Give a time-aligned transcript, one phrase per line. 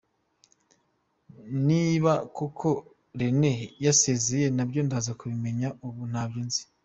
[1.67, 2.69] Niba koko
[3.19, 3.51] Rene
[3.85, 6.63] yasezeye nabyo ndaza kubimenya, ubu ntabyo nzi".